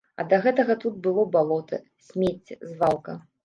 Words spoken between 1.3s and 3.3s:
балота, смецце, звалка.